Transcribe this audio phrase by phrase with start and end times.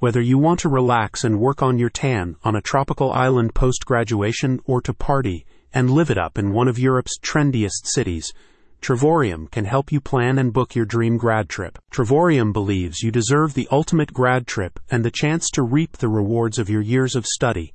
[0.00, 3.84] Whether you want to relax and work on your tan on a tropical island post
[3.84, 8.32] graduation or to party and live it up in one of Europe's trendiest cities,
[8.80, 11.78] Travorium can help you plan and book your dream grad trip.
[11.92, 16.58] Travorium believes you deserve the ultimate grad trip and the chance to reap the rewards
[16.58, 17.74] of your years of study,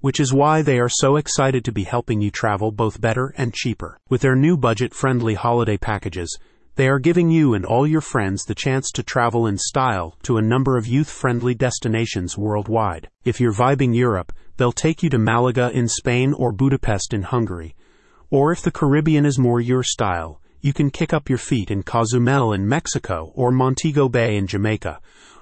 [0.00, 3.52] which is why they are so excited to be helping you travel both better and
[3.52, 4.00] cheaper.
[4.08, 6.38] With their new budget friendly holiday packages,
[6.76, 10.36] they are giving you and all your friends the chance to travel in style to
[10.36, 13.08] a number of youth friendly destinations worldwide.
[13.24, 17.74] If you're vibing Europe, they'll take you to Malaga in Spain or Budapest in Hungary
[18.30, 21.82] or if the Caribbean is more your style, you can kick up your feet in
[21.82, 25.00] Cozumel in Mexico or Montego Bay in Jamaica.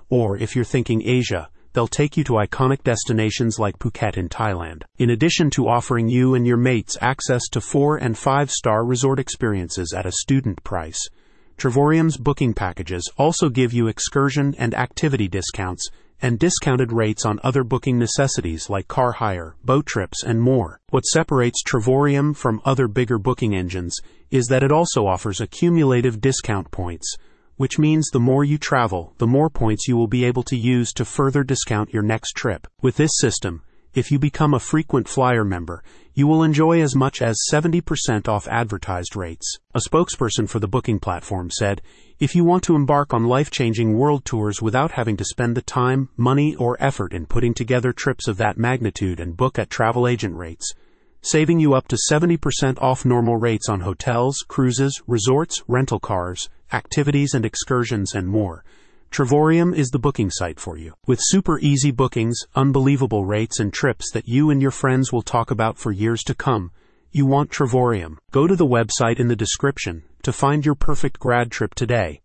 [0.09, 4.85] Or if you're thinking Asia, they'll take you to iconic destinations like Phuket in Thailand.
[4.97, 9.19] In addition to offering you and your mates access to four and five star resort
[9.19, 11.11] experiences at a student price,
[11.59, 15.89] Travorium's booking packages also give you excursion and activity discounts
[16.23, 20.81] and discounted rates on other booking necessities like car hire, boat trips, and more.
[20.91, 23.97] What separates Travorium from other bigger booking engines
[24.31, 27.17] is that it also offers accumulative discount points,
[27.57, 30.93] which means the more you travel, the more points you will be able to use
[30.93, 32.69] to further discount your next trip.
[32.83, 33.63] With this system,
[33.99, 35.83] if you become a frequent flyer member,
[36.15, 39.59] you will enjoy as much as 70% off advertised rates.
[39.75, 41.83] A spokesperson for the booking platform said,
[42.21, 45.63] If you want to embark on life changing world tours without having to spend the
[45.63, 50.07] time, money, or effort in putting together trips of that magnitude and book at travel
[50.07, 50.73] agent rates,
[51.21, 57.35] saving you up to 70% off normal rates on hotels, cruises, resorts, rental cars, activities
[57.35, 58.65] and excursions, and more
[59.11, 60.95] Travorium is the booking site for you.
[61.07, 65.51] With super easy bookings, unbelievable rates, and trips that you and your friends will talk
[65.51, 66.71] about for years to come,
[67.11, 68.19] you want Travorium.
[68.31, 72.17] Go to the website in the description to find your perfect grad trip today